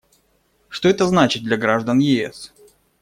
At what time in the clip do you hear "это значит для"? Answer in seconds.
0.89-1.57